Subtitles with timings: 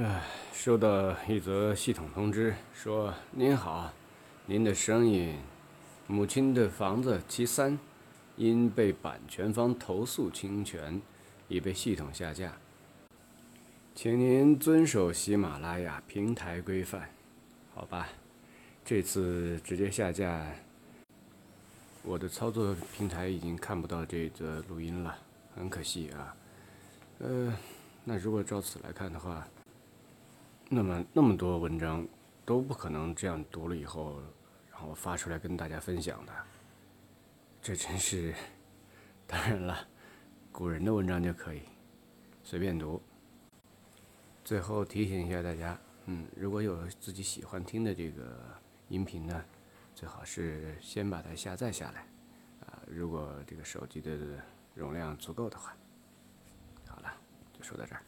[0.00, 0.22] 唉，
[0.52, 3.92] 收到一则系统通知，说您好，
[4.46, 5.36] 您的声音，
[6.06, 7.76] 母亲的房子其三，
[8.36, 11.02] 因被版权方投诉侵权，
[11.48, 12.56] 已被系统下架，
[13.92, 17.10] 请您遵守喜马拉雅平台规范，
[17.74, 18.06] 好吧？
[18.84, 20.46] 这次直接下架，
[22.04, 25.18] 我的操作平台已经看不到这则录音了，
[25.56, 26.36] 很可惜啊。
[27.18, 27.52] 呃，
[28.04, 29.44] 那如果照此来看的话，
[30.70, 32.06] 那么那么多文章
[32.44, 34.20] 都不可能这样读了以后，
[34.70, 36.32] 然后发出来跟大家分享的，
[37.62, 38.34] 这真是
[39.26, 39.88] 当然了，
[40.52, 41.62] 古人的文章就可以
[42.42, 43.00] 随便读。
[44.44, 48.38] 最后提醒一下大家，嗯，如果有自己喜欢听的这个
[48.88, 49.42] 音频呢，
[49.94, 52.06] 最好是先把它下载下来，
[52.66, 54.18] 啊，如果这个手机的
[54.74, 55.74] 容量足够的话，
[56.86, 57.10] 好了，
[57.52, 58.02] 就说到这儿。